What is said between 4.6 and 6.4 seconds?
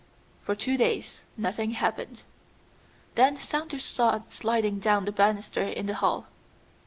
down the banister in the hall.